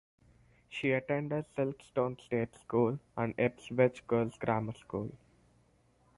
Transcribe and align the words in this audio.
She 0.67 0.93
attended 0.93 1.45
Silkstone 1.55 2.19
State 2.25 2.55
School 2.55 2.97
and 3.15 3.35
Ipswich 3.37 4.01
Girls 4.07 4.35
Grammar 4.39 4.73
School. 4.73 5.11